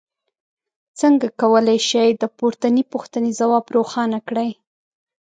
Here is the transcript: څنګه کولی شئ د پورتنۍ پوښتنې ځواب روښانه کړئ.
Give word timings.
څنګه 0.99 1.27
کولی 1.41 1.77
شئ 1.89 2.09
د 2.21 2.23
پورتنۍ 2.37 2.83
پوښتنې 2.93 3.31
ځواب 3.39 3.65
روښانه 3.77 4.19
کړئ. 4.27 4.51